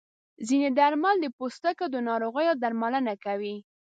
ځینې 0.47 0.69
درمل 0.79 1.15
د 1.21 1.27
پوستکي 1.37 1.85
د 1.93 1.95
ناروغیو 2.09 2.59
درملنه 2.63 3.13
کوي. 3.25 3.55